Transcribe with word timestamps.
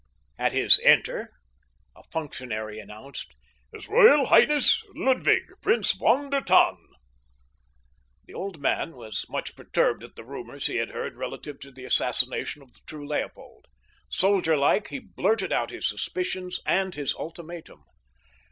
At 0.39 0.51
his 0.51 0.79
"Enter" 0.83 1.29
a 1.95 2.01
functionary 2.11 2.79
announced: 2.79 3.35
"His 3.71 3.87
Royal 3.87 4.25
Highness 4.25 4.83
Ludwig, 4.95 5.43
Prince 5.61 5.91
von 5.91 6.31
der 6.31 6.41
Tann!" 6.41 6.77
The 8.25 8.33
old 8.33 8.59
man 8.59 8.95
was 8.95 9.27
much 9.29 9.55
perturbed 9.55 10.03
at 10.03 10.15
the 10.15 10.23
rumors 10.25 10.65
he 10.65 10.77
had 10.77 10.89
heard 10.89 11.17
relative 11.17 11.59
to 11.59 11.71
the 11.71 11.85
assassination 11.85 12.63
of 12.63 12.73
the 12.73 12.79
true 12.87 13.07
Leopold. 13.07 13.67
Soldier 14.09 14.57
like, 14.57 14.87
he 14.87 14.97
blurted 14.97 15.53
out 15.53 15.69
his 15.69 15.87
suspicions 15.87 16.59
and 16.65 16.95
his 16.95 17.13
ultimatum. 17.13 17.83